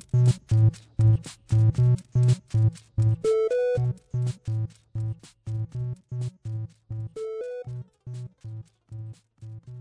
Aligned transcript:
Thank 0.00 1.78
you. 1.78 2.07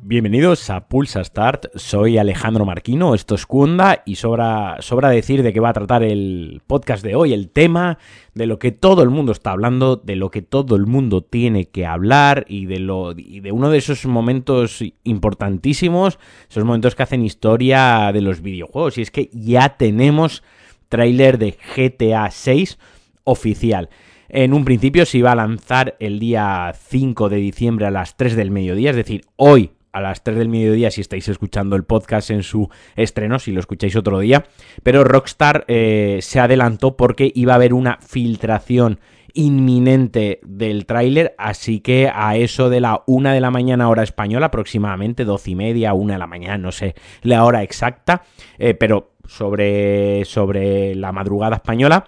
Bienvenidos 0.10 0.70
a 0.70 0.88
Pulsa 0.88 1.22
Start, 1.22 1.66
soy 1.76 2.18
Alejandro 2.18 2.64
Marquino, 2.64 3.14
esto 3.14 3.36
es 3.36 3.46
Kunda 3.46 4.04
y 4.06 4.16
sobra, 4.16 4.78
sobra 4.80 5.10
decir 5.10 5.44
de 5.44 5.52
qué 5.52 5.60
va 5.60 5.72
a 5.72 5.74
tratar 5.74 6.02
el 6.02 6.62
podcast 6.66 7.04
de 7.04 7.14
hoy, 7.14 7.34
el 7.34 7.50
tema 7.50 7.98
de 8.34 8.46
lo 8.46 8.58
que 8.58 8.72
todo 8.72 9.04
el 9.04 9.10
mundo 9.10 9.34
está 9.34 9.52
hablando, 9.52 9.98
de 9.98 10.16
lo 10.16 10.32
que 10.32 10.42
todo 10.42 10.78
el 10.78 10.86
mundo 10.86 11.24
tiene 11.24 11.66
que 11.66 11.86
hablar 11.86 12.46
y 12.48 12.68
de, 12.68 12.80
lo, 12.80 13.14
de 13.16 13.52
uno 13.52 13.70
de 13.70 13.80
esos 13.80 14.06
momentos 14.06 14.82
importantísimos, 15.04 16.20
esos 16.50 16.64
momentos 16.64 16.96
que 16.96 17.04
hacen 17.04 17.26
historia 17.26 18.10
de 18.14 18.22
los 18.22 18.42
videojuegos 18.42 18.98
y 18.98 19.02
es 19.02 19.12
que 19.12 19.30
ya 19.34 19.76
tenemos 19.76 20.42
tráiler 20.88 21.38
de 21.38 21.58
GTA 21.76 22.32
6 22.32 22.80
oficial. 23.26 23.90
En 24.30 24.54
un 24.54 24.64
principio 24.64 25.06
se 25.06 25.18
iba 25.18 25.34
a 25.34 25.36
lanzar 25.36 25.98
el 26.00 26.18
día 26.20 26.74
5 26.78 27.28
de 27.28 27.38
diciembre 27.38 27.88
a 27.88 27.92
las 27.92 28.16
3 28.16 28.38
del 28.38 28.52
mediodía, 28.52 28.92
es 28.92 28.96
decir, 28.96 29.26
hoy 29.36 29.72
a 29.98 30.02
las 30.02 30.24
3 30.24 30.38
del 30.38 30.50
mediodía 30.50 30.92
si 30.92 31.02
estáis 31.02 31.28
escuchando 31.28 31.76
el 31.76 31.84
podcast 31.84 32.30
en 32.30 32.44
su 32.44 32.70
estreno, 32.96 33.40
si 33.40 33.52
lo 33.52 33.60
escucháis 33.60 33.96
otro 33.96 34.20
día. 34.20 34.46
Pero 34.84 35.04
Rockstar 35.04 35.66
eh, 35.68 36.20
se 36.22 36.40
adelantó 36.40 36.96
porque 36.96 37.32
iba 37.34 37.54
a 37.54 37.56
haber 37.56 37.74
una 37.74 37.98
filtración 38.02 39.00
inminente 39.34 40.40
del 40.44 40.86
tráiler, 40.86 41.36
así 41.38 41.80
que 41.80 42.12
a 42.14 42.38
eso 42.38 42.70
de 42.70 42.80
la 42.80 43.04
1 43.06 43.32
de 43.32 43.42
la 43.42 43.52
mañana 43.52 43.90
hora 43.90 44.04
española, 44.04 44.48
aproximadamente 44.48 45.26
12 45.26 45.52
y 45.52 45.56
media, 45.56 45.94
1 45.94 46.14
de 46.14 46.20
la 46.20 46.28
mañana, 46.28 46.58
no 46.58 46.72
sé 46.72 46.96
la 47.22 47.44
hora 47.44 47.64
exacta, 47.64 48.24
eh, 48.58 48.74
pero 48.74 49.12
sobre, 49.28 50.26
sobre 50.26 50.96
la 50.96 51.12
madrugada 51.12 51.58
española, 51.58 52.08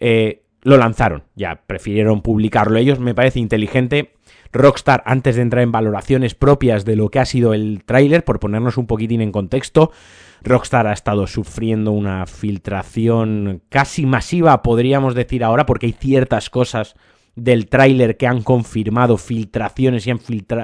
eh, 0.00 0.42
lo 0.66 0.78
lanzaron, 0.78 1.22
ya 1.36 1.62
prefirieron 1.64 2.22
publicarlo 2.22 2.76
ellos, 2.76 2.98
me 2.98 3.14
parece 3.14 3.38
inteligente 3.38 4.14
Rockstar, 4.52 5.04
antes 5.06 5.36
de 5.36 5.42
entrar 5.42 5.62
en 5.62 5.70
valoraciones 5.70 6.34
propias 6.34 6.84
de 6.84 6.96
lo 6.96 7.08
que 7.08 7.20
ha 7.20 7.24
sido 7.24 7.54
el 7.54 7.84
tráiler, 7.84 8.24
por 8.24 8.40
ponernos 8.40 8.76
un 8.76 8.88
poquitín 8.88 9.20
en 9.20 9.30
contexto, 9.30 9.92
Rockstar 10.42 10.88
ha 10.88 10.92
estado 10.92 11.28
sufriendo 11.28 11.92
una 11.92 12.26
filtración 12.26 13.62
casi 13.68 14.06
masiva, 14.06 14.62
podríamos 14.62 15.14
decir 15.14 15.44
ahora, 15.44 15.66
porque 15.66 15.86
hay 15.86 15.92
ciertas 15.92 16.50
cosas 16.50 16.96
del 17.36 17.68
tráiler 17.68 18.16
que 18.16 18.26
han 18.26 18.42
confirmado 18.42 19.18
filtraciones 19.18 20.06
y 20.06 20.10
han, 20.10 20.20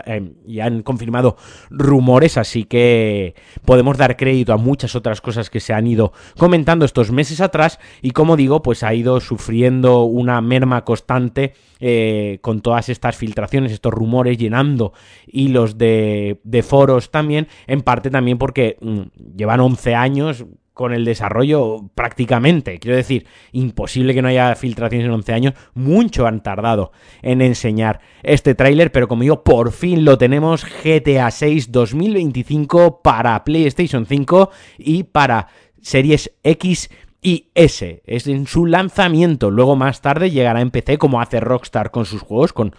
eh, 0.07 0.33
y 0.47 0.61
han 0.61 0.83
confirmado 0.83 1.37
rumores, 1.71 2.39
así 2.39 2.65
que 2.65 3.35
podemos 3.65 3.99
dar 3.99 4.17
crédito 4.17 4.55
a 4.55 4.57
muchas 4.57 4.97
otras 4.97 5.21
cosas 5.21 5.51
que 5.51 5.61
se 5.61 5.75
han 5.75 5.87
ido 5.87 6.13
comentando 6.39 6.87
estos 6.87 7.13
meses 7.13 7.43
atrás 7.43 7.79
y 8.01 8.13
como 8.13 8.37
digo, 8.37 8.63
pues 8.63 8.83
ha 8.83 8.95
ido 8.95 9.21
sufriendo 9.21 10.05
una 10.05 10.41
merma 10.41 10.85
constante 10.85 11.53
eh, 11.79 12.39
con 12.41 12.63
todas 12.63 12.89
estas 12.89 13.17
filtraciones, 13.17 13.73
estos 13.73 13.93
rumores 13.93 14.39
llenando 14.39 14.95
hilos 15.27 15.77
de, 15.77 16.41
de 16.43 16.63
foros 16.63 17.11
también, 17.11 17.49
en 17.67 17.83
parte 17.83 18.09
también 18.09 18.39
porque 18.39 18.79
mm, 18.81 19.37
llevan 19.37 19.61
11 19.61 19.95
años 19.95 20.47
con 20.75 20.93
el 20.93 21.05
desarrollo 21.05 21.91
prácticamente. 21.95 22.79
Quiero 22.79 22.97
decir, 22.97 23.27
imposible 23.53 24.15
que 24.15 24.23
no 24.23 24.29
haya 24.29 24.55
filtraciones 24.55 25.07
en 25.07 25.13
11 25.13 25.33
años. 25.33 25.55
Mucho 25.75 26.27
han 26.27 26.43
tardado 26.43 26.93
en 27.23 27.43
enseñar 27.43 28.01
este 28.23 28.55
tráiler, 28.55 28.93
pero 28.93 29.09
como 29.09 29.23
digo, 29.23 29.45
por 29.45 29.73
fin 29.73 30.05
lo 30.05 30.19
tenemos 30.19 30.65
GTA 30.65 31.31
6 31.31 31.73
2025 31.73 33.03
para 33.03 33.43
PlayStation 33.45 34.07
5 34.07 34.51
y 34.79 35.05
para 35.05 35.49
Series 35.81 36.33
X 36.43 36.91
y 37.21 37.51
S. 37.55 38.03
Es 38.05 38.27
en 38.27 38.47
su 38.47 38.67
lanzamiento. 38.67 39.51
Luego 39.51 39.77
más 39.77 40.01
tarde 40.01 40.31
llegará 40.31 40.61
en 40.61 40.71
PC 40.71 40.99
como 40.99 41.21
hace 41.21 41.41
Rockstar 41.41 41.91
con 41.91 42.05
sus 42.05 42.23
juegos, 42.23 42.53
con 42.53 42.75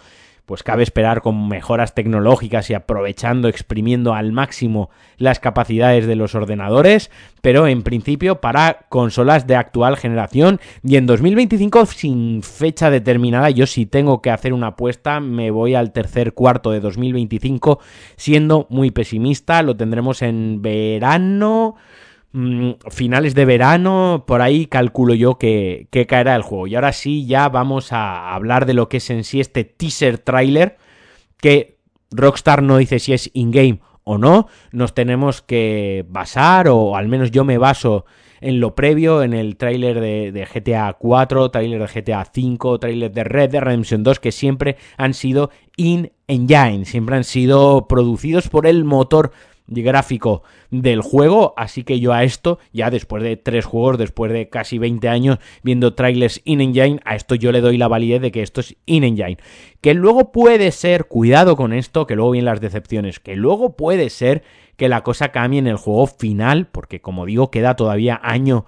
pues 0.46 0.62
cabe 0.62 0.82
esperar 0.82 1.22
con 1.22 1.48
mejoras 1.48 1.94
tecnológicas 1.94 2.68
y 2.68 2.74
aprovechando, 2.74 3.48
exprimiendo 3.48 4.14
al 4.14 4.32
máximo 4.32 4.90
las 5.16 5.40
capacidades 5.40 6.06
de 6.06 6.16
los 6.16 6.34
ordenadores, 6.34 7.10
pero 7.40 7.66
en 7.66 7.82
principio 7.82 8.40
para 8.40 8.86
consolas 8.90 9.46
de 9.46 9.56
actual 9.56 9.96
generación. 9.96 10.60
Y 10.82 10.96
en 10.96 11.06
2025 11.06 11.86
sin 11.86 12.42
fecha 12.42 12.90
determinada, 12.90 13.50
yo 13.50 13.66
si 13.66 13.86
tengo 13.86 14.20
que 14.20 14.30
hacer 14.30 14.52
una 14.52 14.68
apuesta 14.68 15.20
me 15.20 15.50
voy 15.50 15.74
al 15.74 15.92
tercer 15.92 16.34
cuarto 16.34 16.70
de 16.70 16.80
2025 16.80 17.80
siendo 18.16 18.66
muy 18.68 18.90
pesimista, 18.90 19.62
lo 19.62 19.76
tendremos 19.76 20.20
en 20.22 20.60
verano 20.60 21.76
finales 22.90 23.34
de 23.34 23.44
verano, 23.44 24.24
por 24.26 24.42
ahí 24.42 24.66
calculo 24.66 25.14
yo 25.14 25.38
que, 25.38 25.88
caerá 26.08 26.34
el 26.34 26.42
juego. 26.42 26.66
Y 26.66 26.74
ahora 26.74 26.92
sí, 26.92 27.26
ya 27.26 27.48
vamos 27.48 27.92
a 27.92 28.34
hablar 28.34 28.66
de 28.66 28.74
lo 28.74 28.88
que 28.88 28.96
es 28.96 29.08
en 29.10 29.22
sí 29.22 29.40
este 29.40 29.64
teaser 29.64 30.18
trailer, 30.18 30.76
que 31.40 31.78
Rockstar 32.10 32.62
no 32.62 32.78
dice 32.78 32.98
si 32.98 33.12
es 33.12 33.30
in-game 33.34 33.80
o 34.02 34.18
no, 34.18 34.48
nos 34.72 34.94
tenemos 34.94 35.42
que 35.42 36.04
basar, 36.08 36.68
o 36.68 36.96
al 36.96 37.08
menos 37.08 37.30
yo 37.30 37.44
me 37.44 37.56
baso 37.56 38.04
en 38.40 38.60
lo 38.60 38.74
previo, 38.74 39.22
en 39.22 39.32
el 39.32 39.56
tráiler 39.56 40.00
de, 40.00 40.46
GTA 40.52 40.92
4, 40.92 41.50
tráiler 41.50 41.80
de 41.80 42.02
GTA 42.02 42.24
5, 42.30 42.80
tráiler 42.80 43.12
de 43.12 43.24
Red 43.24 43.50
Dead 43.50 43.62
Redemption 43.62 44.02
2, 44.02 44.20
que 44.20 44.32
siempre 44.32 44.76
han 44.98 45.14
sido 45.14 45.50
in-engine, 45.76 46.84
siempre 46.84 47.16
han 47.16 47.24
sido 47.24 47.86
producidos 47.88 48.48
por 48.48 48.66
el 48.66 48.84
motor 48.84 49.32
gráfico 49.66 50.42
del 50.70 51.00
juego, 51.00 51.54
así 51.56 51.84
que 51.84 52.00
yo 52.00 52.12
a 52.12 52.24
esto, 52.24 52.58
ya 52.72 52.90
después 52.90 53.22
de 53.22 53.36
tres 53.36 53.64
juegos, 53.64 53.98
después 53.98 54.32
de 54.32 54.48
casi 54.48 54.78
20 54.78 55.08
años 55.08 55.38
viendo 55.62 55.94
trailers 55.94 56.40
in-engine, 56.44 57.00
a 57.04 57.16
esto 57.16 57.34
yo 57.34 57.52
le 57.52 57.60
doy 57.60 57.78
la 57.78 57.88
validez 57.88 58.20
de 58.20 58.30
que 58.30 58.42
esto 58.42 58.60
es 58.60 58.76
in-engine. 58.86 59.38
Que 59.80 59.94
luego 59.94 60.32
puede 60.32 60.70
ser, 60.70 61.06
cuidado 61.06 61.56
con 61.56 61.72
esto, 61.72 62.06
que 62.06 62.16
luego 62.16 62.32
vienen 62.32 62.46
las 62.46 62.60
decepciones, 62.60 63.20
que 63.20 63.36
luego 63.36 63.76
puede 63.76 64.10
ser 64.10 64.42
que 64.76 64.88
la 64.88 65.02
cosa 65.02 65.30
cambie 65.30 65.60
en 65.60 65.66
el 65.66 65.76
juego 65.76 66.06
final, 66.06 66.66
porque 66.66 67.00
como 67.00 67.26
digo, 67.26 67.50
queda 67.50 67.76
todavía 67.76 68.20
año 68.22 68.66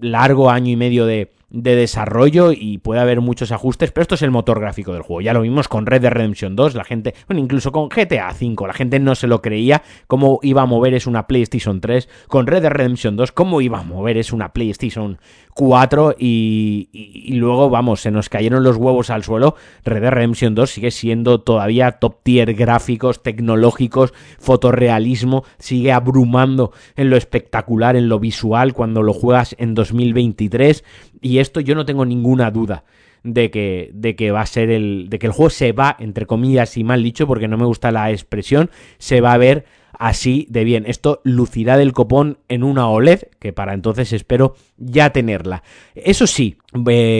largo, 0.00 0.50
año 0.50 0.70
y 0.70 0.76
medio 0.76 1.06
de, 1.06 1.32
de 1.50 1.76
desarrollo 1.76 2.52
y 2.52 2.78
puede 2.78 3.00
haber 3.00 3.20
muchos 3.20 3.52
ajustes, 3.52 3.90
pero 3.92 4.02
esto 4.02 4.14
es 4.14 4.22
el 4.22 4.30
motor 4.30 4.60
gráfico 4.60 4.92
del 4.92 5.02
juego. 5.02 5.20
Ya 5.20 5.34
lo 5.34 5.42
vimos 5.42 5.68
con 5.68 5.86
Red 5.86 6.02
Dead 6.02 6.12
Redemption 6.12 6.56
2, 6.56 6.74
la 6.74 6.84
gente, 6.84 7.14
bueno, 7.26 7.40
incluso 7.40 7.72
con 7.72 7.88
GTA 7.88 8.32
5, 8.32 8.66
la 8.66 8.72
gente 8.72 8.98
no 9.00 9.14
se 9.14 9.26
lo 9.26 9.42
creía 9.42 9.82
cómo 10.06 10.38
iba 10.42 10.62
a 10.62 10.66
mover 10.66 10.94
es 10.94 11.06
una 11.06 11.26
PlayStation 11.26 11.80
3, 11.80 12.08
con 12.28 12.46
Red 12.46 12.62
Dead 12.62 12.72
Redemption 12.72 13.16
2, 13.16 13.32
cómo 13.32 13.60
iba 13.60 13.80
a 13.80 13.82
mover 13.82 14.16
es 14.16 14.32
una 14.32 14.52
PlayStation 14.52 15.18
4 15.54 16.16
y, 16.18 17.32
luego, 17.34 17.70
vamos, 17.70 18.00
se 18.00 18.10
nos 18.10 18.28
cayeron 18.28 18.62
los 18.62 18.76
huevos 18.76 19.10
al 19.10 19.24
suelo. 19.24 19.56
Red 19.84 20.02
Dead 20.02 20.10
Redemption 20.10 20.54
2 20.54 20.70
sigue 20.70 20.90
siendo 20.90 21.40
todavía 21.40 21.92
top 21.92 22.22
tier 22.22 22.54
gráficos, 22.54 23.22
tecnológicos, 23.22 24.14
fotorrealismo, 24.38 25.44
sigue 25.58 25.92
abrumando 25.92 26.72
en 26.96 27.10
lo 27.10 27.16
espectacular, 27.16 27.96
en 27.96 28.08
lo 28.08 28.18
visual 28.18 28.72
cuando 28.72 29.02
lo 29.02 29.12
juegas 29.12 29.54
en 29.58 29.74
2023 29.74 30.84
y 31.20 31.38
esto 31.38 31.60
yo 31.60 31.74
no 31.74 31.84
tengo 31.84 32.04
ninguna 32.04 32.50
duda 32.50 32.84
de 33.22 33.50
que, 33.50 33.90
de 33.92 34.16
que 34.16 34.30
va 34.30 34.40
a 34.40 34.46
ser 34.46 34.70
el. 34.70 35.08
de 35.08 35.18
que 35.18 35.26
el 35.26 35.32
juego 35.32 35.50
se 35.50 35.72
va, 35.72 35.96
entre 35.98 36.26
comillas 36.26 36.76
y 36.76 36.84
mal 36.84 37.02
dicho, 37.02 37.26
porque 37.26 37.48
no 37.48 37.58
me 37.58 37.66
gusta 37.66 37.90
la 37.90 38.10
expresión, 38.10 38.70
se 38.98 39.20
va 39.20 39.32
a 39.32 39.38
ver 39.38 39.66
así 40.00 40.46
de 40.48 40.64
bien. 40.64 40.84
Esto 40.86 41.20
lucirá 41.24 41.76
del 41.76 41.92
copón 41.92 42.38
en 42.48 42.64
una 42.64 42.88
OLED, 42.88 43.24
que 43.38 43.52
para 43.52 43.74
entonces 43.74 44.12
espero 44.14 44.54
ya 44.78 45.10
tenerla. 45.10 45.62
Eso 45.94 46.26
sí, 46.26 46.56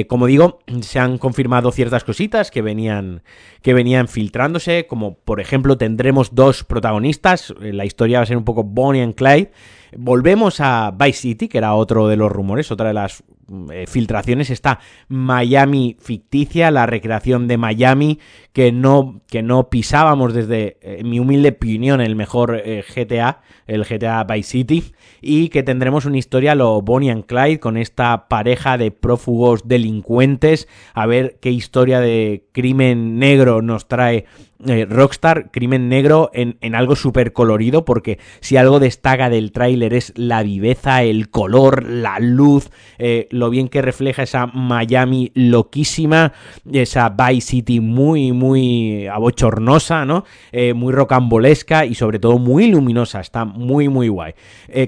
como 0.08 0.26
digo, 0.26 0.60
se 0.80 0.98
han 0.98 1.18
confirmado 1.18 1.70
ciertas 1.72 2.04
cositas 2.04 2.50
que 2.50 2.62
venían, 2.62 3.22
que 3.60 3.74
venían 3.74 4.08
filtrándose, 4.08 4.86
como 4.86 5.14
por 5.14 5.40
ejemplo 5.40 5.76
tendremos 5.76 6.34
dos 6.34 6.64
protagonistas, 6.64 7.54
eh, 7.60 7.74
la 7.74 7.84
historia 7.84 8.20
va 8.20 8.22
a 8.22 8.26
ser 8.26 8.38
un 8.38 8.44
poco 8.44 8.64
Bonnie 8.64 9.02
and 9.02 9.14
Clyde. 9.14 9.52
Volvemos 9.96 10.60
a 10.60 10.94
Vice 10.96 11.20
City, 11.20 11.48
que 11.48 11.58
era 11.58 11.74
otro 11.74 12.08
de 12.08 12.16
los 12.16 12.30
rumores, 12.30 12.70
otra 12.70 12.88
de 12.88 12.94
las 12.94 13.22
eh, 13.72 13.86
filtraciones 13.88 14.50
está 14.50 14.78
Miami 15.08 15.96
ficticia, 16.00 16.70
la 16.70 16.86
recreación 16.86 17.48
de 17.48 17.58
Miami 17.58 18.20
que 18.52 18.70
no, 18.70 19.22
que 19.26 19.42
no 19.42 19.70
pisábamos 19.70 20.34
desde 20.34 20.78
en 20.82 21.08
mi 21.10 21.18
humilde 21.18 21.48
opinión 21.50 22.00
el 22.00 22.14
mejor 22.14 22.62
GTA, 22.94 23.40
el 23.66 23.84
GTA 23.84 24.24
Vice 24.24 24.50
City, 24.50 24.92
y 25.20 25.48
que 25.48 25.62
tendremos 25.62 26.04
una 26.04 26.18
historia 26.18 26.54
lo 26.54 26.80
Bonnie 26.82 27.10
and 27.10 27.26
Clyde 27.26 27.60
con 27.60 27.76
esta 27.76 28.28
pareja 28.28 28.78
de 28.78 28.90
prófugos 28.90 29.66
delincuentes, 29.66 30.68
a 30.94 31.06
ver 31.06 31.38
qué 31.40 31.50
historia 31.50 32.00
de 32.00 32.46
crimen 32.52 33.18
negro 33.18 33.62
nos 33.62 33.88
trae 33.88 34.26
eh, 34.66 34.86
Rockstar, 34.88 35.50
Crimen 35.50 35.88
Negro, 35.88 36.30
en, 36.34 36.74
algo 36.74 36.94
súper 36.94 37.32
colorido, 37.32 37.84
porque 37.84 38.18
si 38.40 38.56
algo 38.56 38.78
destaca 38.78 39.30
del 39.30 39.52
tráiler 39.52 39.94
es 39.94 40.12
la 40.16 40.42
viveza, 40.42 41.02
el 41.02 41.30
color, 41.30 41.84
la 41.84 42.18
luz, 42.18 42.70
eh, 42.98 43.26
lo 43.30 43.48
bien 43.48 43.68
que 43.68 43.80
refleja 43.80 44.22
esa 44.22 44.46
Miami 44.46 45.32
loquísima, 45.34 46.32
esa 46.70 47.08
Vice 47.08 47.48
City 47.48 47.80
muy, 47.80 48.32
muy 48.32 49.06
abochornosa, 49.06 50.04
¿no? 50.04 50.24
Eh, 50.52 50.74
muy 50.74 50.92
rocambolesca 50.92 51.86
y 51.86 51.94
sobre 51.94 52.18
todo 52.18 52.38
muy 52.38 52.70
luminosa, 52.70 53.20
está 53.20 53.46
muy, 53.46 53.88
muy 53.88 54.08
guay. 54.08 54.34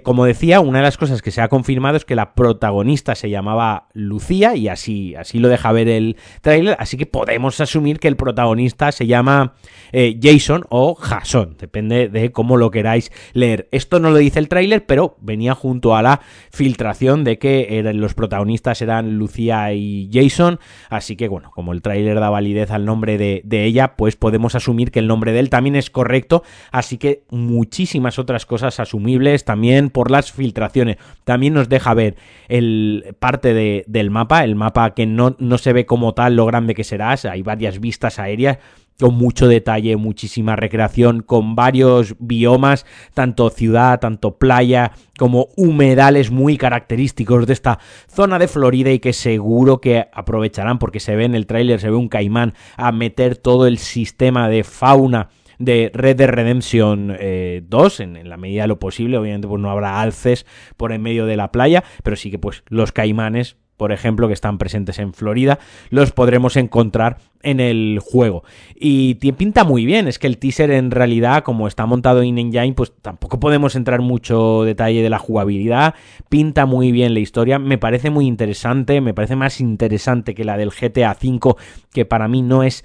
como 0.03 0.27
decía, 0.27 0.61
una 0.61 0.79
de 0.79 0.85
las 0.85 0.99
cosas 0.99 1.23
que 1.23 1.31
se 1.31 1.41
ha 1.41 1.49
confirmado 1.49 1.97
es 1.97 2.05
que 2.05 2.15
la 2.15 2.35
protagonista 2.35 3.15
se 3.15 3.31
llamaba 3.31 3.89
Lucía 3.95 4.55
y 4.55 4.69
así, 4.69 5.15
así 5.15 5.39
lo 5.39 5.49
deja 5.49 5.73
ver 5.73 5.89
el 5.89 6.17
tráiler, 6.43 6.77
así 6.79 6.97
que 6.97 7.07
podemos 7.07 7.61
asumir 7.61 7.99
que 7.99 8.09
el 8.09 8.17
protagonista 8.17 8.93
se 8.93 9.07
llama 9.07 9.55
eh, 9.93 10.19
Jason 10.21 10.65
o 10.69 10.95
Jason, 10.95 11.57
depende 11.59 12.09
de 12.09 12.33
cómo 12.33 12.57
lo 12.57 12.71
queráis 12.71 13.13
leer. 13.33 13.69
Esto 13.73 14.01
no 14.01 14.11
lo 14.11 14.19
dice 14.19 14.39
el 14.39 14.49
tráiler, 14.49 14.87
pero 14.87 15.17
venía 15.21 15.55
junto 15.55 15.97
a 15.97 16.03
la 16.03 16.21
filtración 16.51 17.25
de 17.25 17.39
que 17.39 17.83
los 17.95 18.15
protagonistas 18.15 18.83
eran 18.83 19.19
Lucía 19.19 19.73
y 19.73 20.11
Jason, 20.13 20.59
así 20.89 21.17
que 21.17 21.29
bueno, 21.29 21.51
como 21.51 21.73
el 21.73 21.83
tráiler 21.83 22.21
da 22.21 22.31
validez 22.31 22.71
al 22.71 22.85
nombre 22.85 23.19
de, 23.19 23.43
ella, 23.65 23.95
pues 23.97 24.17
podemos 24.17 24.55
asumir 24.55 24.91
que 24.91 24.99
el 24.99 25.07
nombre 25.07 25.33
de 25.33 25.41
él 25.41 25.51
también 25.51 25.77
es 25.77 25.91
correcto, 25.91 26.43
así 26.71 26.99
que 26.99 27.25
muchísimas 27.31 28.19
otras 28.19 28.47
cosas 28.47 28.81
asumibles 28.81 29.45
también 29.45 29.91
por 29.91 30.11
las 30.11 30.33
filtraciones. 30.33 30.97
También 31.25 31.55
nos 31.55 31.69
deja 31.69 31.95
ver 31.95 32.17
el 32.49 33.15
parte 33.19 33.85
del 33.87 34.11
mapa, 34.11 34.45
el 34.45 34.57
mapa 34.57 34.95
que 34.95 35.07
no, 35.07 35.37
no 35.39 35.59
se 35.59 35.73
ve 35.73 35.87
como 35.87 36.15
tal 36.15 36.37
lo 36.37 36.47
grande 36.47 36.75
que 36.75 36.85
será, 36.85 37.17
hay 37.31 37.43
varias 37.43 37.81
vistas 37.81 38.19
aéreas 38.19 38.59
con 39.01 39.15
mucho 39.15 39.49
detalle, 39.49 39.97
muchísima 39.97 40.57
recreación, 40.57 41.23
con 41.23 41.55
varios 41.55 42.15
biomas, 42.19 42.87
tanto 43.15 43.51
ciudad, 43.51 44.01
tanto 44.01 44.39
playa, 44.39 44.93
como 45.19 45.49
humedales 45.57 46.31
muy 46.31 46.57
característicos 46.57 47.47
de 47.47 47.53
esta 47.53 47.79
zona 48.09 48.39
de 48.39 48.49
Florida 48.49 48.91
y 48.91 48.99
que 48.99 49.13
seguro 49.13 49.81
que 49.81 50.07
aprovecharán 50.13 50.79
porque 50.79 51.01
se 51.01 51.17
ve 51.17 51.25
en 51.25 51.35
el 51.35 51.47
tráiler, 51.47 51.81
se 51.81 51.91
ve 51.91 51.97
un 51.97 52.09
caimán 52.09 52.55
a 52.77 52.93
meter 52.93 53.37
todo 53.37 53.67
el 53.67 53.79
sistema 53.79 54.49
de 54.49 54.65
fauna 54.65 55.29
de 55.59 55.91
Red 55.95 56.17
Dead 56.17 56.29
Redemption 56.29 57.09
2 57.09 57.17
eh, 57.21 58.03
en, 58.03 58.29
la 58.29 58.37
medida 58.37 58.63
de 58.63 58.69
lo 58.69 58.79
posible. 58.79 59.19
Obviamente 59.19 59.49
pues 59.49 59.61
no 59.61 59.71
habrá 59.71 60.01
alces 60.01 60.47
por 60.77 60.93
en 60.93 61.03
medio 61.03 61.27
de 61.27 61.37
la 61.37 61.53
playa 61.53 61.85
pero 62.03 62.17
sí 62.17 62.31
que 62.31 62.39
pues 62.39 62.65
los 62.69 62.93
caimanes 62.93 63.57
por 63.77 63.93
ejemplo, 63.93 64.29
que 64.29 64.35
están 64.35 64.59
presentes 64.59 64.99
en 64.99 65.13
Florida, 65.13 65.59
los 65.91 66.13
podremos 66.13 66.57
encontrar 66.57 67.19
en 67.43 67.59
el 67.59 67.99
juego. 68.01 68.45
Y 68.75 69.15
pinta 69.15 69.65
muy 69.65 69.85
bien, 69.85 70.07
es 70.07 70.19
que 70.19 70.27
el 70.27 70.39
teaser 70.39 70.71
en 70.71 70.91
realidad, 70.91 71.43
como 71.43 71.67
está 71.67 71.87
montado 71.87 72.23
en 72.23 72.39
Engine, 72.39 72.75
pues 72.75 72.93
tampoco 73.03 73.41
podemos 73.41 73.75
entrar 73.75 74.01
mucho 74.01 74.63
detalle 74.63 75.03
de 75.03 75.11
la 75.11 75.19
jugabilidad, 75.19 75.95
pinta 76.29 76.67
muy 76.67 76.93
bien 76.93 77.15
la 77.15 77.21
historia, 77.21 77.59
me 77.59 77.79
parece 77.79 78.11
muy 78.11 78.27
interesante, 78.27 79.01
me 79.01 79.15
parece 79.15 79.37
más 79.37 79.61
interesante 79.61 80.35
que 80.35 80.45
la 80.45 80.57
del 80.57 80.71
GTA 80.71 81.17
V, 81.21 81.57
que 81.93 82.05
para 82.05 82.29
mí 82.29 82.43
no 82.43 82.63
es 82.63 82.85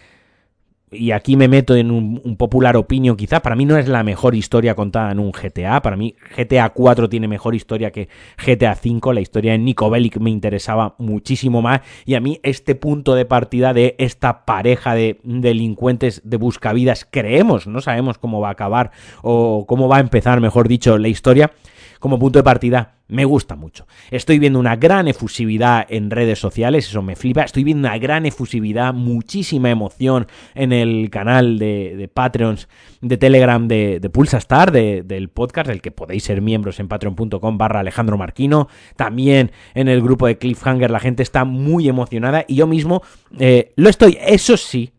y 0.89 1.11
aquí 1.11 1.35
me 1.35 1.49
meto 1.49 1.75
en 1.75 1.91
un, 1.91 2.37
popular 2.37 2.77
opinión 2.77 3.17
quizá, 3.17 3.41
para 3.41 3.55
mí 3.55 3.65
no 3.65 3.77
es 3.77 3.89
la 3.89 4.03
mejor 4.03 4.35
historia 4.35 4.73
contada 4.73 5.11
en 5.11 5.19
un 5.19 5.31
GTA, 5.31 5.81
para 5.81 5.97
mí 5.97 6.15
GTA 6.35 6.69
4 6.69 7.09
tiene 7.09 7.27
mejor 7.27 7.55
historia 7.55 7.91
que 7.91 8.07
GTA 8.37 8.75
5, 8.75 9.11
la 9.11 9.19
historia 9.19 9.51
de 9.51 9.57
Nico 9.57 9.89
Bellic 9.89 10.17
me 10.17 10.29
interesaba 10.29 10.95
muchísimo 10.97 11.61
más 11.61 11.81
y 12.05 12.15
a 12.15 12.21
mí 12.21 12.39
este 12.43 12.75
punto 12.75 13.15
de 13.15 13.25
partida 13.25 13.73
de 13.73 13.95
esta 13.97 14.45
pareja 14.45 14.95
de 14.95 15.19
delincuentes 15.23 16.21
de 16.23 16.37
buscavidas 16.37 17.05
creemos, 17.09 17.67
no 17.67 17.81
sabemos 17.81 18.17
cómo 18.17 18.39
va 18.39 18.49
a 18.49 18.51
acabar 18.51 18.91
o 19.23 19.65
cómo 19.67 19.89
va 19.89 19.97
a 19.97 20.01
empezar, 20.01 20.39
mejor 20.39 20.69
dicho, 20.69 20.97
la 20.97 21.09
historia, 21.09 21.51
como 21.99 22.19
punto 22.19 22.39
de 22.39 22.43
partida 22.43 22.97
me 23.09 23.25
gusta 23.25 23.55
mucho. 23.55 23.87
Estoy 24.11 24.37
viendo 24.37 24.59
una 24.59 24.75
gran 24.75 25.07
efusividad 25.07 25.85
en 25.89 26.11
redes 26.11 26.39
sociales, 26.39 26.89
eso 26.89 27.01
me 27.01 27.15
flipa. 27.15 27.43
Estoy 27.43 27.63
viendo 27.63 27.87
una 27.87 27.97
gran 27.97 28.25
efusividad, 28.25 28.93
muchísima 28.93 29.69
emoción 29.69 30.27
en 30.55 30.73
el 30.73 31.09
canal 31.09 31.57
de, 31.57 32.09
Patreons 32.13 32.67
de 33.01 33.17
Telegram 33.17 33.67
de, 33.67 33.99
de 33.99 34.09
Pulsa 34.09 34.37
Star, 34.37 34.71
del 34.71 35.29
podcast, 35.29 35.69
del 35.69 35.81
que 35.81 35.91
podéis 35.91 36.23
ser 36.23 36.41
miembros 36.41 36.79
en 36.79 36.87
patreon.com 36.87 37.57
barra 37.57 37.79
Alejandro 37.79 38.17
Marquino. 38.17 38.67
También 38.95 39.51
en 39.73 39.87
el 39.87 40.01
grupo 40.01 40.27
de 40.27 40.37
Cliffhanger 40.37 40.91
la 40.91 40.99
gente 40.99 41.23
está 41.23 41.45
muy 41.45 41.87
emocionada 41.87 42.43
y 42.47 42.55
yo 42.55 42.67
mismo 42.67 43.03
eh, 43.39 43.71
lo 43.77 43.89
estoy. 43.89 44.17
Eso 44.19 44.57
sí, 44.57 44.91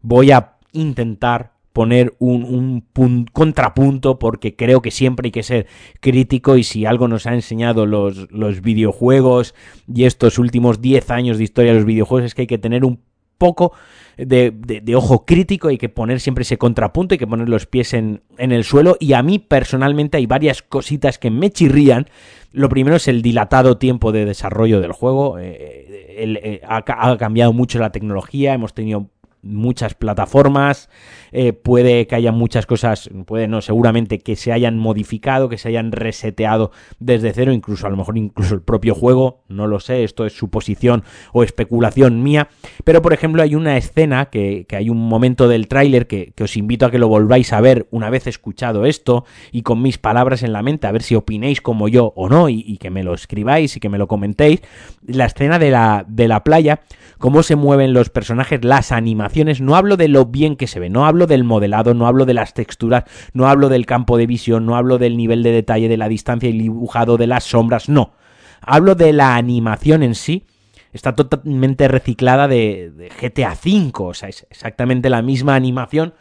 voy 0.00 0.30
a 0.30 0.54
intentar 0.72 1.52
poner 1.72 2.14
un, 2.18 2.84
contrapunto 3.32 4.18
porque 4.18 4.56
creo 4.56 4.82
que 4.82 4.90
siempre 4.90 5.28
hay 5.28 5.32
que 5.32 5.42
ser 5.42 5.66
crítico 6.00 6.56
y 6.56 6.64
si 6.64 6.84
algo 6.84 7.08
nos 7.08 7.26
ha 7.26 7.34
enseñado 7.34 7.86
los, 7.86 8.28
videojuegos 8.62 9.54
y 9.92 10.04
estos 10.04 10.38
últimos 10.38 10.80
10 10.80 11.10
años 11.10 11.38
de 11.38 11.44
historia 11.44 11.72
de 11.72 11.78
los 11.78 11.86
videojuegos 11.86 12.26
es 12.26 12.34
que 12.34 12.42
hay 12.42 12.48
que 12.48 12.58
tener 12.58 12.84
un 12.84 13.00
poco 13.38 13.72
de, 14.18 14.52
ojo 14.94 15.24
crítico, 15.24 15.68
hay 15.68 15.78
que 15.78 15.88
poner 15.88 16.20
siempre 16.20 16.42
ese 16.42 16.58
contrapunto, 16.58 17.14
hay 17.14 17.18
que 17.18 17.26
poner 17.26 17.48
los 17.48 17.66
pies 17.66 17.94
en, 17.94 18.22
el 18.36 18.64
suelo 18.64 18.96
y 19.00 19.14
a 19.14 19.22
mí 19.22 19.38
personalmente 19.38 20.18
hay 20.18 20.26
varias 20.26 20.62
cositas 20.62 21.18
que 21.18 21.30
me 21.30 21.50
chirrían. 21.50 22.06
Lo 22.52 22.68
primero 22.68 22.96
es 22.96 23.08
el 23.08 23.22
dilatado 23.22 23.78
tiempo 23.78 24.12
de 24.12 24.26
desarrollo 24.26 24.80
del 24.80 24.92
juego, 24.92 25.38
eh, 25.38 25.86
eh, 26.18 26.60
ha 26.68 27.16
cambiado 27.16 27.52
mucho 27.54 27.78
la 27.78 27.92
tecnología, 27.92 28.52
hemos 28.52 28.74
tenido 28.74 29.08
muchas 29.42 29.94
plataformas, 29.94 30.88
eh, 31.32 31.52
puede 31.52 32.06
que 32.06 32.14
haya 32.14 32.32
muchas 32.32 32.66
cosas, 32.66 33.08
puede 33.26 33.48
no, 33.48 33.60
seguramente 33.60 34.18
que 34.18 34.36
se 34.36 34.52
hayan 34.52 34.78
modificado, 34.78 35.48
que 35.48 35.58
se 35.58 35.68
hayan 35.68 35.92
reseteado 35.92 36.72
desde 36.98 37.32
cero, 37.32 37.52
incluso 37.52 37.86
a 37.86 37.90
lo 37.90 37.96
mejor 37.96 38.18
incluso 38.18 38.54
el 38.54 38.62
propio 38.62 38.94
juego, 38.94 39.42
no 39.48 39.66
lo 39.66 39.80
sé, 39.80 40.04
esto 40.04 40.26
es 40.26 40.34
suposición 40.34 41.04
o 41.32 41.42
especulación 41.42 42.22
mía, 42.22 42.48
pero 42.84 43.02
por 43.02 43.12
ejemplo 43.12 43.42
hay 43.42 43.54
una 43.54 43.76
escena 43.76 44.26
que, 44.26 44.66
hay 44.70 44.90
un 44.90 45.08
momento 45.08 45.48
del 45.48 45.68
tráiler 45.68 46.06
que, 46.06 46.32
os 46.40 46.56
invito 46.56 46.86
a 46.86 46.90
que 46.90 46.98
lo 46.98 47.08
volváis 47.08 47.52
a 47.52 47.60
ver 47.60 47.86
una 47.90 48.10
vez 48.10 48.26
escuchado 48.26 48.86
esto 48.86 49.24
y 49.52 49.62
con 49.62 49.82
mis 49.82 49.98
palabras 49.98 50.42
en 50.42 50.52
la 50.52 50.62
mente, 50.62 50.86
a 50.86 50.92
ver 50.92 51.02
si 51.02 51.14
opinéis 51.14 51.60
como 51.60 51.88
yo 51.88 52.12
o 52.16 52.28
no 52.28 52.48
y, 52.48 52.64
y 52.66 52.78
que 52.78 52.90
me 52.90 53.02
lo 53.02 53.14
escribáis 53.14 53.76
y 53.76 53.80
que 53.80 53.88
me 53.88 53.98
lo 53.98 54.08
comentéis, 54.08 54.62
la 55.06 55.26
escena 55.26 55.58
de 55.58 55.70
la, 55.70 56.04
de 56.08 56.28
la 56.28 56.44
playa, 56.44 56.80
cómo 57.18 57.42
se 57.42 57.56
mueven 57.56 57.92
los 57.92 58.10
personajes, 58.10 58.64
las 58.64 58.92
animaciones, 58.92 59.29
no 59.60 59.76
hablo 59.76 59.96
de 59.96 60.08
lo 60.08 60.26
bien 60.26 60.56
que 60.56 60.66
se 60.66 60.80
ve, 60.80 60.90
no 60.90 61.06
hablo 61.06 61.26
del 61.26 61.44
modelado, 61.44 61.94
no 61.94 62.06
hablo 62.06 62.26
de 62.26 62.34
las 62.34 62.54
texturas, 62.54 63.04
no 63.32 63.48
hablo 63.48 63.68
del 63.68 63.86
campo 63.86 64.16
de 64.16 64.26
visión, 64.26 64.66
no 64.66 64.76
hablo 64.76 64.98
del 64.98 65.16
nivel 65.16 65.42
de 65.42 65.52
detalle 65.52 65.88
de 65.88 65.96
la 65.96 66.08
distancia 66.08 66.48
y 66.48 66.58
dibujado 66.58 67.16
de 67.16 67.26
las 67.26 67.44
sombras, 67.44 67.88
no. 67.88 68.12
Hablo 68.60 68.94
de 68.94 69.12
la 69.12 69.36
animación 69.36 70.02
en 70.02 70.14
sí. 70.14 70.46
Está 70.92 71.14
totalmente 71.14 71.86
reciclada 71.86 72.48
de, 72.48 73.10
GTA 73.20 73.52
V, 73.52 73.92
o 73.96 74.14
sea, 74.14 74.28
es 74.28 74.46
exactamente 74.50 75.08
la 75.08 75.22
misma 75.22 75.54
animación 75.54 76.14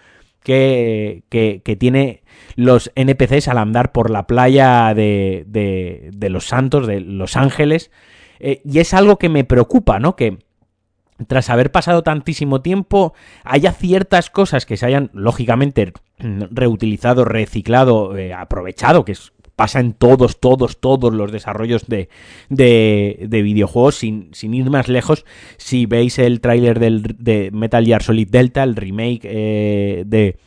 que, 0.44 1.24
que, 1.30 1.76
tiene 1.76 2.24
los 2.56 2.92
NPCs 2.96 3.48
al 3.48 3.58
andar 3.58 3.92
por 3.92 4.10
la 4.10 4.28
playa 4.28 4.94
de, 4.94 5.44
de, 5.48 6.30
Los 6.30 6.46
Santos, 6.46 6.88
de 6.88 7.02
Los 7.02 7.36
Ángeles. 7.36 7.92
Eh, 8.40 8.62
y 8.64 8.80
es 8.80 8.94
algo 8.94 9.18
que 9.18 9.28
me 9.28 9.44
preocupa, 9.44 10.00
¿no? 10.00 10.16
Que 10.16 10.38
tras 11.28 11.50
haber 11.50 11.72
pasado 11.72 12.04
tantísimo 12.04 12.62
tiempo, 12.62 13.14
haya 13.44 13.72
ciertas 13.72 14.30
cosas 14.30 14.66
que 14.66 14.78
se 14.78 14.86
hayan, 14.86 15.10
lógicamente, 15.14 15.94
reutilizado, 16.20 17.26
reciclado, 17.26 18.18
eh, 18.18 18.34
aprovechado, 18.34 19.06
que 19.06 19.16
pasa 19.56 19.82
en 19.82 19.92
todos, 19.92 20.40
todos, 20.40 20.80
todos 20.80 21.14
los 21.14 21.34
desarrollos 21.34 21.86
de, 21.88 22.08
de, 22.50 23.42
videojuegos, 23.44 23.96
sin, 23.96 24.30
sin, 24.34 24.54
ir 24.54 24.70
más 24.70 24.88
lejos, 24.88 25.26
si 25.58 25.86
veis 25.86 26.18
el 26.18 26.40
tráiler 26.40 26.80
de 26.80 27.50
Metal 27.52 27.86
Gear 27.86 28.02
Solid 28.02 28.30
Delta, 28.30 28.64
el 28.64 28.78
remake 28.78 29.22
eh, 29.24 30.04
de 30.06 30.38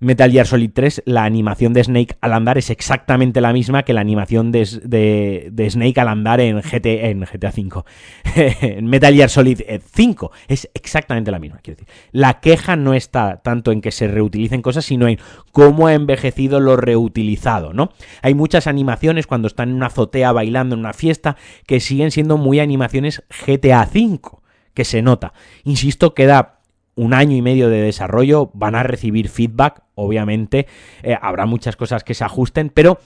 Metal 0.00 0.30
Gear 0.30 0.46
Solid 0.46 0.70
3, 0.72 1.02
la 1.06 1.24
animación 1.24 1.72
de 1.72 1.82
Snake 1.82 2.16
al 2.20 2.32
andar 2.32 2.56
es 2.56 2.70
exactamente 2.70 3.40
la 3.40 3.52
misma 3.52 3.82
que 3.82 3.92
la 3.92 4.00
animación 4.00 4.52
de, 4.52 5.68
Snake 5.70 6.00
al 6.00 6.08
andar 6.08 6.40
en, 6.40 6.60
en 6.62 7.20
GTA 7.20 7.52
5. 7.52 7.86
en 8.36 8.86
Metal 8.86 9.12
Gear 9.12 9.28
Solid 9.28 9.60
5 9.92 10.30
eh, 10.32 10.38
es 10.48 10.70
exactamente 10.74 11.32
la 11.32 11.40
misma, 11.40 11.58
quiero 11.62 11.78
decir. 11.78 11.92
La 12.12 12.40
queja 12.40 12.76
no 12.76 12.94
está 12.94 13.40
tanto 13.42 13.72
en 13.72 13.80
que 13.80 13.90
se 13.90 14.06
reutilicen 14.06 14.62
cosas, 14.62 14.84
sino 14.84 15.08
en 15.08 15.18
cómo 15.50 15.88
ha 15.88 15.94
envejecido 15.94 16.60
lo 16.60 16.76
reutilizado, 16.76 17.72
¿no? 17.72 17.90
Hay 18.22 18.34
muchas 18.34 18.68
animaciones 18.68 19.26
cuando 19.26 19.48
están 19.48 19.70
en 19.70 19.76
una 19.76 19.86
azotea 19.86 20.30
bailando 20.30 20.74
en 20.74 20.80
una 20.80 20.92
fiesta 20.92 21.36
que 21.66 21.80
siguen 21.80 22.12
siendo 22.12 22.36
muy 22.36 22.60
animaciones 22.60 23.24
GTA 23.46 23.84
5 23.84 24.42
que 24.74 24.84
se 24.84 25.02
nota. 25.02 25.32
Insisto, 25.64 26.14
queda 26.14 26.57
un 26.98 27.14
año 27.14 27.36
y 27.36 27.42
medio 27.42 27.70
de 27.70 27.80
desarrollo, 27.80 28.50
van 28.54 28.74
a 28.74 28.82
recibir 28.82 29.28
feedback, 29.28 29.82
obviamente, 29.94 30.66
eh, 31.04 31.16
habrá 31.22 31.46
muchas 31.46 31.76
cosas 31.76 32.02
que 32.02 32.12
se 32.12 32.24
ajusten, 32.24 32.70
pero 32.70 32.98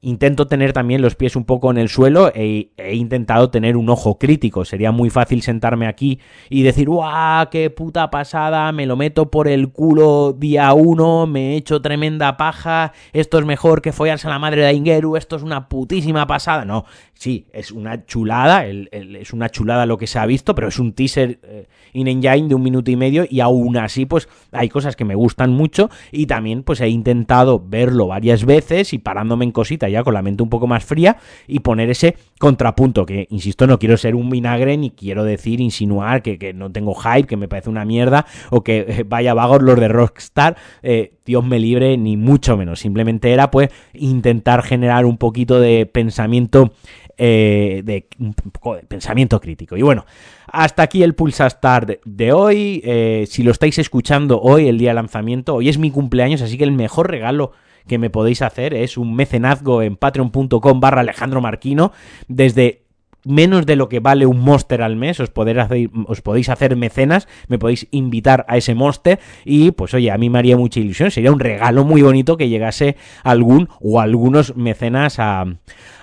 intento 0.00 0.46
tener 0.46 0.72
también 0.72 1.02
los 1.02 1.16
pies 1.16 1.34
un 1.34 1.44
poco 1.44 1.72
en 1.72 1.78
el 1.78 1.88
suelo 1.88 2.30
e 2.32 2.70
he 2.76 2.94
intentado 2.94 3.50
tener 3.50 3.76
un 3.76 3.88
ojo 3.90 4.16
crítico. 4.16 4.64
Sería 4.64 4.92
muy 4.92 5.10
fácil 5.10 5.42
sentarme 5.42 5.88
aquí 5.88 6.20
y 6.48 6.62
decir, 6.62 6.88
¡guau! 6.88 7.48
¡Qué 7.50 7.70
puta 7.70 8.08
pasada! 8.10 8.70
Me 8.70 8.86
lo 8.86 8.96
meto 8.96 9.30
por 9.30 9.48
el 9.48 9.70
culo 9.70 10.36
día 10.38 10.72
uno, 10.72 11.26
me 11.26 11.52
he 11.52 11.56
hecho 11.56 11.82
tremenda 11.82 12.36
paja, 12.36 12.92
esto 13.12 13.38
es 13.38 13.44
mejor 13.44 13.82
que 13.82 13.92
follarse 13.92 14.28
a 14.28 14.30
la 14.30 14.38
madre 14.38 14.62
de 14.62 14.72
Ingeru, 14.72 15.16
esto 15.16 15.34
es 15.34 15.42
una 15.42 15.68
putísima 15.68 16.26
pasada. 16.28 16.64
No, 16.64 16.84
sí, 17.14 17.46
es 17.52 17.72
una 17.72 18.06
chulada, 18.06 18.66
es 18.66 19.32
una 19.32 19.48
chulada 19.48 19.84
lo 19.84 19.98
que 19.98 20.06
se 20.06 20.20
ha 20.20 20.26
visto, 20.26 20.54
pero 20.54 20.68
es 20.68 20.78
un 20.78 20.92
teaser 20.92 21.40
eh, 21.42 21.66
in 21.92 22.06
engine 22.06 22.48
de 22.48 22.54
un 22.54 22.62
minuto 22.62 22.90
y 22.92 22.96
medio 22.96 23.24
y 23.28 23.40
aún 23.40 23.76
así 23.76 24.06
pues 24.06 24.28
hay 24.52 24.68
cosas 24.68 24.94
que 24.94 25.04
me 25.04 25.16
gustan 25.16 25.50
mucho 25.50 25.90
y 26.12 26.26
también 26.26 26.62
pues 26.62 26.80
he 26.80 26.88
intentado 26.88 27.60
verlo 27.66 28.06
varias 28.06 28.44
veces 28.44 28.92
y 28.92 28.98
parándome 28.98 29.44
en 29.44 29.50
cositas 29.50 29.87
ya 29.88 30.02
con 30.02 30.14
la 30.14 30.22
mente 30.22 30.42
un 30.42 30.48
poco 30.48 30.66
más 30.66 30.84
fría 30.84 31.16
y 31.46 31.60
poner 31.60 31.90
ese 31.90 32.16
contrapunto, 32.38 33.04
que 33.04 33.26
insisto, 33.30 33.66
no 33.66 33.78
quiero 33.78 33.96
ser 33.96 34.14
un 34.14 34.30
vinagre 34.30 34.76
ni 34.76 34.90
quiero 34.90 35.24
decir, 35.24 35.60
insinuar 35.60 36.22
que, 36.22 36.52
no 36.54 36.70
tengo 36.70 36.94
hype, 36.94 37.26
que 37.26 37.36
me 37.36 37.48
parece 37.48 37.70
una 37.70 37.84
mierda 37.84 38.26
o 38.50 38.62
que 38.62 38.86
eh, 38.88 39.04
vaya 39.06 39.34
vagos 39.34 39.62
los 39.62 39.78
de 39.78 39.88
Rockstar, 39.88 40.56
eh, 40.82 41.12
Dios 41.24 41.44
me 41.44 41.58
libre, 41.58 41.96
ni 41.96 42.16
mucho 42.16 42.56
menos, 42.56 42.80
simplemente 42.80 43.32
era 43.32 43.50
pues 43.50 43.70
intentar 43.94 44.62
generar 44.62 45.04
un 45.04 45.18
poquito 45.18 45.60
de 45.60 45.86
pensamiento 45.86 46.72
eh, 47.20 47.82
de 47.84 48.06
un 48.20 48.32
poco 48.32 48.76
de 48.76 48.82
pensamiento 48.82 49.40
crítico. 49.40 49.76
Y 49.76 49.82
bueno, 49.82 50.06
hasta 50.46 50.84
aquí 50.84 51.02
el 51.02 51.14
Pulsa 51.14 51.50
Start 51.50 52.00
de 52.04 52.32
hoy. 52.32 52.82
si 53.26 53.42
lo 53.42 53.50
estáis 53.50 53.78
escuchando 53.78 54.40
hoy, 54.40 54.68
el 54.68 54.78
día 54.78 54.90
de 54.90 54.94
lanzamiento, 54.94 55.56
hoy 55.56 55.68
es 55.68 55.78
mi 55.78 55.90
cumpleaños, 55.90 56.42
así 56.42 56.56
que 56.56 56.64
el 56.64 56.72
mejor 56.72 57.10
regalo 57.10 57.52
que 57.86 57.98
me 57.98 58.10
podéis 58.10 58.42
hacer 58.42 58.74
es 58.74 58.96
un 58.96 59.14
mecenazgo 59.14 59.82
en 59.82 59.96
patreon.com 59.96 60.80
barra 60.80 61.00
Alejandro 61.00 61.40
Marquino 61.40 61.92
desde 62.28 62.88
menos 63.24 63.66
de 63.66 63.76
lo 63.76 63.88
que 63.88 64.00
vale 64.00 64.26
un 64.26 64.40
monster 64.40 64.82
al 64.82 64.96
mes, 64.96 65.20
os, 65.20 65.30
hacer, 65.30 65.90
os 66.06 66.22
podéis 66.22 66.48
hacer 66.48 66.76
mecenas, 66.76 67.28
me 67.48 67.58
podéis 67.58 67.86
invitar 67.90 68.44
a 68.48 68.56
ese 68.56 68.74
monster 68.74 69.18
y 69.44 69.72
pues 69.72 69.94
oye, 69.94 70.10
a 70.10 70.18
mí 70.18 70.30
me 70.30 70.38
haría 70.38 70.56
mucha 70.56 70.80
ilusión, 70.80 71.10
sería 71.10 71.32
un 71.32 71.40
regalo 71.40 71.84
muy 71.84 72.02
bonito 72.02 72.36
que 72.36 72.48
llegase 72.48 72.96
algún 73.22 73.68
o 73.80 74.00
algunos 74.00 74.56
mecenas 74.56 75.18
a, 75.18 75.44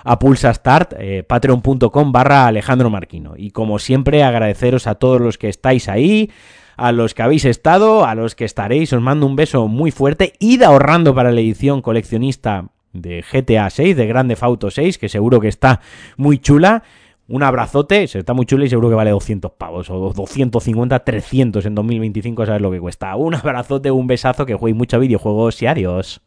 a 0.04 0.18
Pulsa 0.18 0.52
Start, 0.54 0.94
eh, 0.98 1.24
patreon.com 1.26 2.12
barra 2.12 2.46
Alejandro 2.46 2.90
Marquino. 2.90 3.34
Y 3.36 3.50
como 3.50 3.78
siempre 3.78 4.22
agradeceros 4.22 4.86
a 4.86 4.96
todos 4.96 5.20
los 5.20 5.38
que 5.38 5.48
estáis 5.48 5.88
ahí, 5.88 6.30
a 6.76 6.92
los 6.92 7.14
que 7.14 7.22
habéis 7.22 7.44
estado, 7.44 8.04
a 8.04 8.14
los 8.14 8.34
que 8.34 8.44
estaréis, 8.44 8.92
os 8.92 9.00
mando 9.00 9.26
un 9.26 9.36
beso 9.36 9.68
muy 9.68 9.90
fuerte. 9.90 10.34
Id 10.38 10.62
ahorrando 10.62 11.14
para 11.14 11.32
la 11.32 11.40
edición 11.40 11.82
coleccionista 11.82 12.68
de 12.92 13.22
GTA 13.22 13.70
6, 13.70 13.96
de 13.96 14.06
Grande 14.06 14.36
Auto 14.40 14.70
6, 14.70 14.98
que 14.98 15.08
seguro 15.08 15.40
que 15.40 15.48
está 15.48 15.80
muy 16.16 16.38
chula. 16.38 16.82
Un 17.28 17.42
abrazote, 17.42 18.04
está 18.04 18.34
muy 18.34 18.46
chula 18.46 18.66
y 18.66 18.68
seguro 18.68 18.88
que 18.88 18.94
vale 18.94 19.10
200 19.10 19.50
pavos, 19.52 19.90
o 19.90 20.12
250, 20.12 21.00
300 21.00 21.66
en 21.66 21.74
2025, 21.74 22.46
sabes 22.46 22.62
lo 22.62 22.70
que 22.70 22.78
cuesta. 22.78 23.16
Un 23.16 23.34
abrazote, 23.34 23.90
un 23.90 24.06
besazo, 24.06 24.46
que 24.46 24.54
jueguéis 24.54 24.78
mucho 24.78 25.00
videojuegos 25.00 25.60
y 25.62 25.66
adiós. 25.66 26.20